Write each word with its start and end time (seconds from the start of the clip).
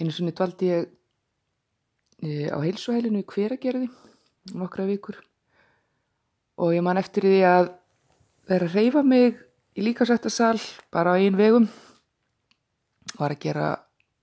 Einu 0.00 0.14
sinni 0.16 0.32
dvaldi 0.32 0.68
ég 0.70 0.86
e, 2.24 2.48
á 2.48 2.56
heilsuhælinu 2.62 3.20
í 3.20 3.26
hveragerði 3.28 3.90
nokkra 4.56 4.86
vikur. 4.88 5.18
Og 6.56 6.72
ég 6.72 6.84
man 6.84 6.96
eftir 6.96 7.26
því 7.28 7.40
að 7.44 7.68
vera 8.48 8.68
að 8.70 8.78
reyfa 8.78 9.02
mig 9.04 9.36
í 9.76 9.84
líkasættasal 9.84 10.56
bara 10.92 11.12
á 11.12 11.20
einn 11.20 11.36
vegum. 11.36 11.68
Var 13.20 13.36
að 13.36 13.42
gera 13.44 13.68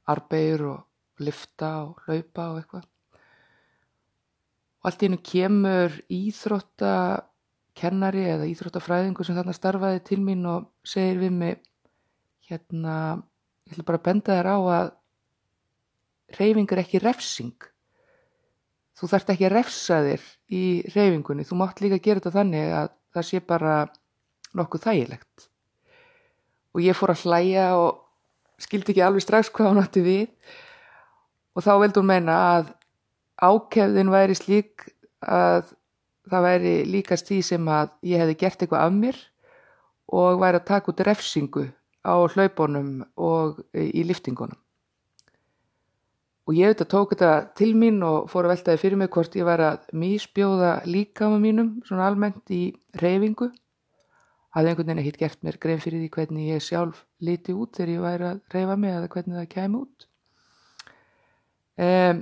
arbegur 0.10 0.66
og 0.72 1.22
lifta 1.22 1.72
og 1.86 2.02
hlaupa 2.08 2.50
og 2.50 2.60
eitthvað. 2.64 2.90
Og 4.82 4.90
allt 4.90 5.02
í 5.02 5.10
hennu 5.12 5.24
kemur 5.30 6.02
íþrótta 6.10 6.94
kennari 7.78 8.26
eða 8.34 8.50
íþróttafræðingur 8.50 9.30
sem 9.30 9.38
þarna 9.38 9.54
starfaði 9.54 10.06
til 10.10 10.24
mín 10.26 10.46
og 10.50 10.72
segir 10.82 11.22
við 11.22 11.34
mig 11.38 11.60
hérna, 12.50 13.22
ég 13.68 13.76
ætla 13.76 13.92
bara 13.92 14.02
að 14.02 14.08
benda 14.10 14.38
þér 14.40 14.50
á 14.50 14.58
að 14.58 14.96
reyfing 16.36 16.72
er 16.74 16.82
ekki 16.84 17.02
refsing. 17.04 17.56
Þú 18.98 19.10
þarft 19.12 19.32
ekki 19.34 19.48
að 19.48 19.54
refsa 19.54 20.00
þér 20.06 20.24
í 20.58 20.64
reyfingunni, 20.96 21.46
þú 21.46 21.60
mátt 21.60 21.82
líka 21.84 22.02
gera 22.02 22.22
þetta 22.22 22.34
þannig 22.40 22.74
að 22.80 22.90
það 23.14 23.28
sé 23.30 23.42
bara 23.46 23.76
nokkuð 24.58 24.88
þægilegt. 24.88 25.48
Og 26.74 26.84
ég 26.84 26.98
fór 26.98 27.14
að 27.14 27.24
hlæja 27.26 27.68
og 27.78 28.04
skildi 28.62 28.94
ekki 28.94 29.06
alveg 29.06 29.26
strax 29.26 29.52
hvað 29.54 29.72
hún 29.72 29.84
átti 29.84 30.04
við. 30.06 30.28
Og 31.58 31.66
þá 31.66 31.72
vildi 31.84 32.02
hún 32.02 32.10
meina 32.10 32.38
að 32.58 32.74
ákefðin 33.38 34.14
væri 34.14 34.38
slík 34.38 34.88
að 35.22 35.74
það 36.28 36.46
væri 36.48 36.76
líkast 36.90 37.30
því 37.30 37.42
sem 37.46 37.70
að 37.72 37.92
ég 38.10 38.22
hefði 38.22 38.40
gert 38.42 38.64
eitthvað 38.64 38.86
af 38.86 38.96
mér 38.98 39.20
og 40.18 40.42
væri 40.42 40.60
að 40.60 40.70
taka 40.70 40.92
út 40.92 41.04
refsingu 41.06 41.68
á 42.02 42.16
hlaupunum 42.34 43.06
og 43.16 43.62
í 43.78 44.04
liftingunum 44.08 44.58
og 46.48 46.56
ég 46.56 46.70
auðvitað 46.70 46.92
tók 46.94 47.14
þetta 47.14 47.32
til 47.60 47.74
mín 47.76 48.00
og 48.08 48.30
fór 48.32 48.48
að 48.48 48.54
veltaði 48.56 48.82
fyrir 48.82 49.00
mig 49.02 49.12
hvort 49.12 49.36
ég 49.36 49.48
var 49.48 49.64
að 49.64 49.88
mísbjóða 50.00 50.74
líkama 50.88 51.40
mínum 51.44 51.74
svona 51.88 52.08
almennt 52.08 52.54
í 52.56 52.62
reyfingu 53.02 53.50
hafði 54.56 54.72
einhvern 54.72 54.88
veginn 54.90 55.02
ekkert 55.04 55.20
gert 55.22 55.44
mér 55.46 55.58
grein 55.62 55.82
fyrir 55.84 56.02
því 56.02 56.10
hvernig 56.16 56.52
ég 56.54 56.64
sjálf 56.64 57.04
liti 57.22 57.54
út 57.54 57.76
þegar 57.78 57.92
ég 57.94 58.06
væri 58.06 58.28
að 58.32 58.40
reyfa 58.56 58.78
mig 58.80 58.96
eða 58.96 59.10
hvernig 59.14 59.38
það 59.38 59.50
kæmi 59.54 59.82
út. 59.84 60.08
Um, 61.78 62.22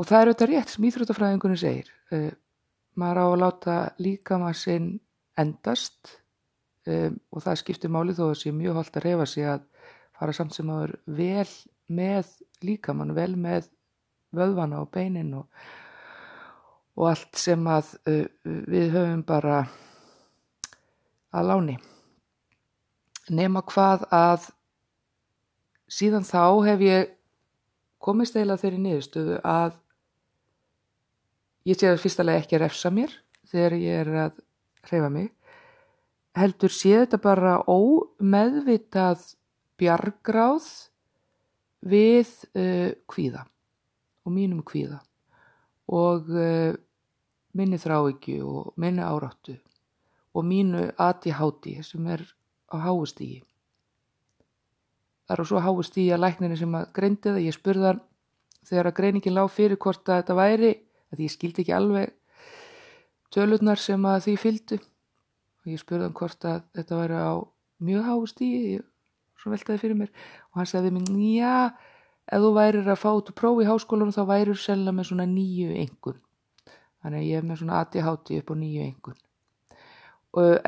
og 0.00 0.08
það 0.08 0.20
er 0.20 0.30
auðvitað 0.30 0.50
rétt 0.50 0.72
sem 0.72 0.86
íþróttafræðingunni 0.88 1.60
segir. 1.60 1.92
Um, 2.10 2.30
maður 2.98 3.22
á 3.22 3.26
að 3.28 3.40
láta 3.44 3.76
líkama 4.02 4.54
sinn 4.56 4.88
endast. 5.38 6.16
Um, 6.88 7.20
og 7.30 7.44
það 7.44 7.60
skiptir 7.60 7.92
máli 7.92 8.16
þó 8.16 8.30
að 8.30 8.38
sé 8.40 8.54
mjög 8.56 8.80
holdt 8.80 8.96
að 8.98 9.06
reyfa 9.06 9.28
sig 9.30 9.46
að 9.52 9.66
fara 10.18 10.34
samt 10.36 10.56
sem 10.56 10.72
aður 10.72 10.96
vel 11.06 11.46
með 11.90 12.30
líkamann, 12.64 13.14
vel 13.16 13.34
með 13.36 13.68
vöðvana 14.36 14.80
og 14.84 14.90
beinin 14.94 15.32
og, 15.40 15.46
og 16.98 17.10
allt 17.10 17.38
sem 17.40 17.66
að 17.70 17.94
uh, 18.06 18.26
við 18.44 18.92
höfum 18.94 19.24
bara 19.26 19.64
að 21.34 21.50
láni. 21.50 21.76
Nefna 23.30 23.62
hvað 23.66 24.06
að 24.14 24.50
síðan 25.90 26.26
þá 26.26 26.44
hef 26.66 26.84
ég 26.86 27.16
komist 28.02 28.36
eiginlega 28.36 28.62
þeirri 28.62 28.84
niðurstöðu 28.84 29.40
að 29.46 29.74
ég 31.68 31.78
sé 31.78 31.90
að 31.90 32.00
fyrstulega 32.02 32.42
ekki 32.42 32.60
refsa 32.62 32.90
mér 32.94 33.12
þegar 33.50 33.76
ég 33.78 34.00
er 34.04 34.12
að 34.24 34.40
hreyfa 34.88 35.10
mig 35.12 35.28
heldur 36.38 36.72
sé 36.72 36.94
þetta 37.02 37.20
bara 37.22 37.56
ómeðvitað 37.68 39.24
bjargráð 39.80 40.68
við 41.80 42.28
uh, 42.54 42.92
kvíða 43.10 43.46
og 44.26 44.34
mínum 44.34 44.62
kvíða 44.66 45.00
og 45.90 46.28
uh, 46.30 46.76
minni 47.56 47.80
þráikju 47.80 48.44
og 48.46 48.74
minni 48.80 49.02
áráttu 49.02 49.56
og 50.34 50.46
mínu 50.46 50.90
ADHD 50.98 51.80
sem 51.82 52.06
er 52.06 52.22
á 52.70 52.76
háustígi. 52.78 53.42
Það 55.26 55.34
er 55.34 55.42
á 55.42 55.44
svo 55.46 55.62
háustígi 55.62 56.12
að 56.14 56.22
lækninni 56.24 56.58
sem 56.58 56.74
að 56.74 56.92
greindi 56.94 57.28
það, 57.30 57.42
ég 57.46 57.56
spurðan 57.56 58.00
þegar 58.66 58.90
að 58.90 58.96
greiningin 59.00 59.34
lág 59.34 59.50
fyrir 59.50 59.80
hvort 59.80 60.06
að 60.08 60.22
þetta 60.22 60.38
væri, 60.38 60.72
að 61.10 61.22
ég 61.24 61.34
skildi 61.34 61.64
ekki 61.64 61.74
alveg 61.74 62.14
tölurnar 63.34 63.78
sem 63.78 64.06
að 64.06 64.24
því 64.26 64.36
fylgdu 64.44 64.78
og 64.80 65.72
ég 65.72 65.82
spurðan 65.82 66.14
hvort 66.14 66.46
að 66.46 66.62
þetta 66.78 67.00
væri 67.00 67.18
á 67.18 67.32
mjög 67.80 68.06
háustígi, 68.06 68.80
svo 69.40 69.52
veltaði 69.54 69.80
fyrir 69.80 69.98
mér 69.98 70.10
og 70.50 70.60
hann 70.60 70.68
sagði 70.68 70.92
mér, 70.94 71.10
já, 71.34 71.54
ef 72.30 72.42
þú 72.44 72.50
værir 72.56 72.88
að 72.88 73.00
fá 73.00 73.10
út 73.12 73.32
próf 73.36 73.60
í 73.62 73.68
háskólanum 73.68 74.14
þá 74.14 74.22
værir 74.28 74.58
selga 74.60 74.94
með 74.94 75.10
svona 75.10 75.26
nýju 75.30 75.70
engun. 75.82 76.18
Þannig 77.00 77.22
að 77.22 77.28
ég 77.28 77.40
er 77.40 77.46
með 77.48 77.62
svona 77.62 77.78
ADHD 77.80 78.34
upp 78.40 78.52
á 78.52 78.54
nýju 78.60 78.82
engun. 78.86 79.20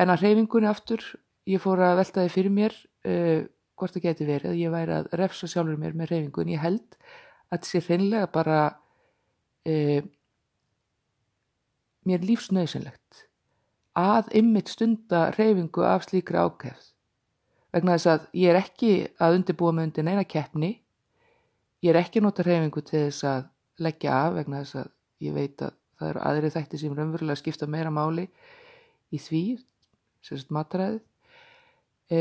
En 0.03 0.13
að 0.13 0.25
hreyfingunni 0.25 0.71
aftur, 0.71 1.05
ég 1.47 1.63
fór 1.63 1.83
að 1.85 1.99
veltaði 2.01 2.33
fyrir 2.33 2.55
mér 2.55 2.79
uh, 3.07 3.45
hvort 3.77 3.95
það 3.95 4.07
geti 4.09 4.27
verið, 4.27 4.57
ég 4.59 4.73
væri 4.73 4.97
að 4.97 5.13
refsa 5.21 5.51
sjálfur 5.51 5.79
mér 5.79 5.95
með 5.99 6.15
hreyfingunni. 6.15 6.57
Ég 6.57 6.65
held 6.65 6.97
að 6.97 7.59
þetta 7.59 7.69
sé 7.69 7.83
hreinlega 7.87 8.31
bara 8.33 8.63
uh, 9.69 10.01
mér 12.09 12.27
lífsnauðsynlegt 12.27 13.27
að 13.99 14.33
ymmit 14.41 14.73
stunda 14.73 15.27
hreyfingu 15.37 15.85
af 15.85 16.09
slíkri 16.09 16.41
ákefð 16.41 16.89
vegna 17.73 17.97
þess 17.97 18.11
að 18.13 18.25
ég 18.37 18.53
er 18.53 18.61
ekki 18.61 18.93
að 19.23 19.39
undirbúa 19.39 19.75
með 19.77 19.89
undir 19.89 20.07
neina 20.09 20.25
keppni. 20.29 20.73
Ég 21.83 21.93
er 21.93 22.01
ekki 22.03 22.21
að 22.21 22.27
nota 22.29 22.47
hreyfingu 22.47 22.83
til 22.85 23.05
þess 23.09 23.29
að 23.29 23.47
leggja 23.83 24.17
af 24.17 24.35
vegna 24.39 24.63
þess 24.63 24.81
að 24.83 24.91
ég 25.27 25.37
veit 25.37 25.65
að 25.65 25.77
það 25.99 26.11
eru 26.11 26.25
aðri 26.29 26.51
þætti 26.53 26.81
sem 26.81 26.97
raunverulega 26.97 27.41
skipta 27.41 27.69
meira 27.71 27.93
máli 27.95 28.27
í 29.13 29.21
því 29.23 29.45
sérst 30.23 30.51
matræði 30.55 31.01
e, 32.11 32.19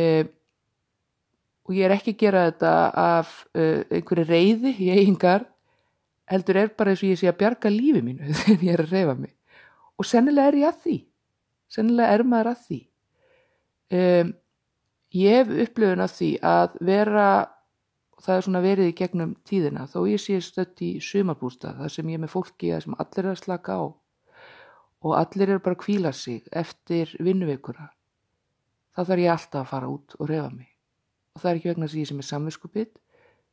og 1.65 1.73
ég 1.77 1.87
er 1.87 1.95
ekki 1.95 2.13
að 2.15 2.21
gera 2.21 2.43
þetta 2.49 2.73
af 2.97 3.33
uh, 3.55 3.81
einhverju 3.89 4.25
reyði 4.27 4.73
í 4.75 4.89
eigingar 4.93 5.45
heldur 6.31 6.61
er 6.61 6.71
bara 6.77 6.93
eins 6.93 7.03
og 7.03 7.11
ég 7.11 7.19
sé 7.19 7.29
að 7.29 7.39
bjarga 7.41 7.71
lífi 7.71 8.03
mínu 8.05 8.31
þegar 8.41 8.65
ég 8.67 8.75
er 8.75 8.85
að 8.85 8.93
reyfa 8.95 9.15
mig. 9.19 9.33
Og 9.99 10.07
sennilega 10.07 10.51
er 10.51 10.59
ég 10.61 10.69
að 10.69 10.85
því. 10.85 10.97
Sennilega 11.71 12.15
er 12.15 12.23
maður 12.27 12.51
að 12.51 12.63
því. 12.67 12.79
Um, 13.91 14.31
ég 15.15 15.41
hef 15.41 15.51
upplöfun 15.65 16.03
af 16.03 16.13
því 16.17 16.29
að 16.45 16.77
vera 16.87 17.27
það 18.21 18.35
er 18.35 18.45
svona 18.45 18.61
verið 18.61 18.91
í 18.91 18.97
gegnum 18.97 19.35
tíðina. 19.49 19.87
Þó 19.89 19.99
ég 20.11 20.21
sé 20.21 20.37
stött 20.45 20.81
í 20.85 20.91
sumarbústa 21.01 21.73
þar 21.79 21.93
sem 21.93 22.09
ég 22.11 22.19
er 22.19 22.23
með 22.25 22.35
fólki 22.35 22.73
að 22.75 22.85
sem 22.85 22.97
allir 23.01 23.25
er 23.25 23.31
að 23.33 23.41
slaka 23.41 23.77
á. 23.81 23.83
Og 25.01 25.15
allir 25.17 25.49
er 25.49 25.63
bara 25.63 25.73
að 25.77 25.83
kvíla 25.85 26.11
sig 26.13 26.43
eftir 26.51 27.15
vinnuveikuna 27.19 27.89
þá 28.91 29.01
þarf 29.07 29.23
ég 29.23 29.31
alltaf 29.33 29.61
að 29.63 29.71
fara 29.71 29.89
út 29.89 30.17
og 30.19 30.29
refa 30.29 30.49
mig. 30.53 30.67
Og 31.33 31.41
það 31.41 31.51
er 31.51 31.57
ekki 31.57 31.71
vegna 31.71 31.87
þess 31.87 31.95
að 31.95 32.01
ég 32.01 32.11
sem 32.11 32.21
er 32.21 32.27
samvinskupitt 32.27 33.01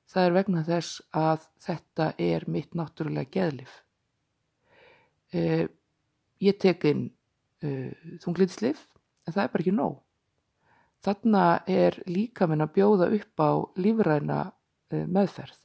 það 0.09 0.27
er 0.27 0.37
vegna 0.37 0.65
þess 0.67 1.01
að 1.17 1.47
þetta 1.65 2.09
er 2.25 2.47
mitt 2.51 2.77
náttúrulega 2.79 3.33
geðlif 3.35 3.75
uh, 5.37 5.65
ég 6.45 6.61
tek 6.63 6.87
inn 6.89 7.09
uh, 7.65 7.93
þunglitslif 8.25 8.87
en 9.27 9.35
það 9.35 9.43
er 9.45 9.53
bara 9.53 9.65
ekki 9.65 9.77
nóg 9.77 9.99
Þarna 11.05 11.63
er 11.71 12.01
líka 12.11 12.49
minn 12.51 12.65
að 12.65 12.75
bjóða 12.75 13.09
upp 13.15 13.43
á 13.43 13.51
lífræna 13.79 14.39
uh, 14.51 15.05
meðferð. 15.07 15.59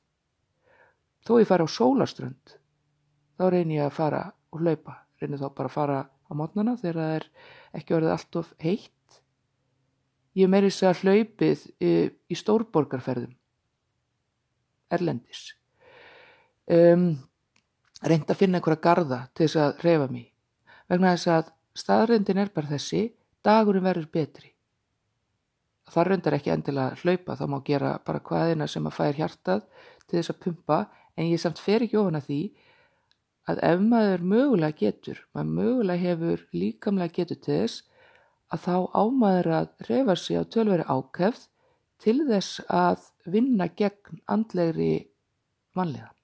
Þó 1.24 1.40
ég 1.40 1.50
fara 1.50 1.66
á 1.66 1.70
sólaströnd, 1.72 2.58
þá 3.40 3.44
reynir 3.48 3.80
ég 3.80 3.88
að 3.88 3.98
fara 3.98 4.24
og 4.54 4.62
hlaupa. 4.62 5.00
Reynir 5.22 5.40
þá 5.40 5.48
bara 5.56 5.72
að 5.72 5.78
fara 5.78 6.00
á 6.04 6.32
mótnana 6.38 6.76
þegar 6.78 7.00
það 7.00 7.16
er 7.16 7.28
ekki 7.80 7.96
orðið 7.98 8.14
allt 8.14 8.40
of 8.42 8.54
heitt. 8.62 9.20
Ég 10.38 10.50
meiri 10.52 10.70
þess 10.70 10.88
að 10.90 11.04
hlaupið 11.04 11.66
í, 11.80 11.92
í 12.34 12.38
stórborgarferðum, 12.38 13.34
erlendis. 14.94 15.44
Um, 16.70 17.12
reynd 18.04 18.30
að 18.30 18.40
finna 18.40 18.60
einhverja 18.60 18.84
garda 18.84 19.22
til 19.34 19.48
þess 19.48 19.62
að 19.64 19.86
reyfa 19.86 20.10
mér. 20.12 20.32
Vegna 20.92 21.14
þess 21.16 21.34
að 21.38 21.54
staðrendin 21.80 22.42
er 22.44 22.52
bara 22.54 22.74
þessi, 22.76 23.06
dagurinn 23.46 23.86
verður 23.86 24.10
betri 24.14 24.53
það 25.92 26.08
röndar 26.10 26.38
ekki 26.38 26.54
endilega 26.54 27.00
hlaupa 27.02 27.38
þá 27.40 27.46
má 27.52 27.58
gera 27.68 27.96
bara 28.06 28.24
hvaðina 28.24 28.68
sem 28.72 28.86
að 28.88 28.98
fær 29.00 29.18
hjartað 29.20 29.64
til 30.08 30.20
þess 30.20 30.34
að 30.34 30.44
pumpa 30.46 30.80
en 31.18 31.32
ég 31.32 31.42
samt 31.42 31.62
fer 31.62 31.84
ekki 31.86 32.00
ofan 32.00 32.20
að 32.20 32.30
því 32.30 32.42
að 33.52 33.64
ef 33.68 33.82
maður 33.84 34.28
mögulega 34.34 34.78
getur 34.80 35.24
maður 35.36 35.56
mögulega 35.58 36.06
hefur 36.08 36.46
líkamlega 36.56 37.18
getur 37.18 37.42
til 37.44 37.58
þess 37.64 37.82
að 38.54 38.64
þá 38.68 38.76
ámaður 38.94 39.50
að 39.58 39.90
reyfa 39.90 40.16
sig 40.20 40.38
á 40.40 40.44
tölveri 40.46 40.86
ákefð 40.88 41.48
til 42.04 42.20
þess 42.28 42.62
að 42.70 43.08
vinna 43.34 43.70
gegn 43.80 44.22
andlegri 44.30 44.94
vanlegan. 45.78 46.16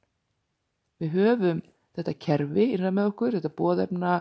Við 1.00 1.16
höfum 1.16 1.62
þetta 1.96 2.16
kerfi 2.26 2.66
innan 2.76 2.98
með 2.98 3.12
okkur, 3.14 3.38
þetta 3.38 3.52
bóðefna 3.56 4.16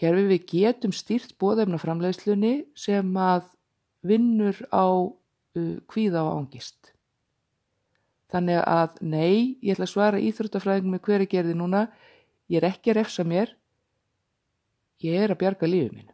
kerfi, 0.00 0.24
við 0.32 0.46
getum 0.50 0.94
stýrt 0.96 1.36
bóðefna 1.40 1.80
framleiðslunni 1.80 2.54
sem 2.78 3.10
að 3.20 3.50
vinnur 4.06 4.56
á 4.72 4.86
uh, 4.86 5.76
kvíða 5.90 6.24
og 6.26 6.44
ángist. 6.44 6.92
Þannig 8.30 8.62
að 8.62 9.00
nei, 9.02 9.58
ég 9.58 9.74
ætla 9.74 9.88
að 9.88 9.92
svara 9.94 10.22
íþróttafræðingum 10.22 10.94
með 10.94 11.04
hverju 11.08 11.30
gerði 11.32 11.56
núna. 11.58 11.86
Ég 12.50 12.62
er 12.62 12.68
ekki 12.70 12.92
að 12.92 13.00
refsa 13.00 13.26
mér. 13.26 13.56
Ég 15.02 15.16
er 15.18 15.34
að 15.34 15.40
bjarga 15.42 15.70
lífið 15.70 15.96
mín. 15.96 16.12